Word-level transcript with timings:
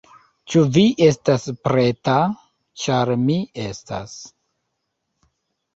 Ĉu 0.53 0.61
vi 0.77 0.85
estas 1.07 1.45
preta? 1.67 2.17
ĉar 2.85 3.15
mi 3.27 3.39
estas 3.69 4.19